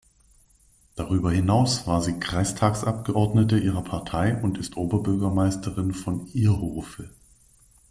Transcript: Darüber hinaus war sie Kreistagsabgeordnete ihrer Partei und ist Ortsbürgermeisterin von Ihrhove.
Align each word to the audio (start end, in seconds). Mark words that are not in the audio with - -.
Darüber 0.95 1.31
hinaus 1.31 1.85
war 1.85 2.01
sie 2.01 2.19
Kreistagsabgeordnete 2.19 3.59
ihrer 3.59 3.83
Partei 3.83 4.35
und 4.41 4.57
ist 4.57 4.75
Ortsbürgermeisterin 4.75 5.93
von 5.93 6.25
Ihrhove. 6.33 7.11